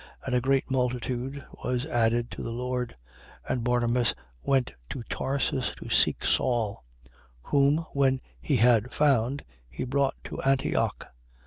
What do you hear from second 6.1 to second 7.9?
Saul: whom,